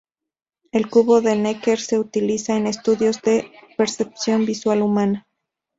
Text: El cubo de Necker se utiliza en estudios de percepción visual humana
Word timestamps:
El 0.71 0.89
cubo 0.89 1.21
de 1.21 1.35
Necker 1.35 1.79
se 1.79 1.99
utiliza 1.99 2.55
en 2.57 2.65
estudios 2.65 3.21
de 3.21 3.51
percepción 3.77 4.47
visual 4.47 4.81
humana 4.81 5.27